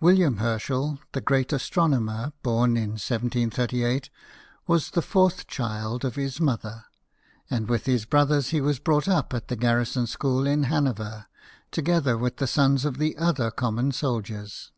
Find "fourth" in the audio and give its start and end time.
5.00-5.46